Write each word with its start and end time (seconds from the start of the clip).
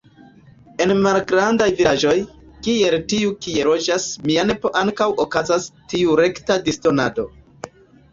En 0.83 0.91
malgrandaj 1.07 1.65
vilaĝoj, 1.81 2.15
kiel 2.67 2.95
tiu 3.13 3.33
kie 3.47 3.65
loĝas 3.67 4.07
mia 4.31 4.47
nepo 4.53 4.73
ankaŭ 4.81 5.09
okazas 5.27 5.69
tiu 5.93 6.17
rekta 6.21 6.59
disdonado. 6.69 7.27